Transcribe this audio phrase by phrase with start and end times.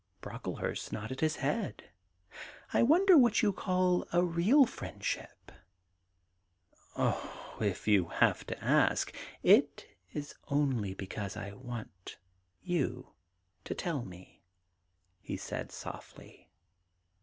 [0.19, 1.91] Brocklehurst nodded his head.'
[2.73, 5.51] I wonder what you call a real friendship!'
[6.61, 12.17] * Oh, if you have to ask!'* It is only because I want
[12.63, 13.13] you
[13.63, 14.41] to tell me,'
[15.19, 16.49] he said softly.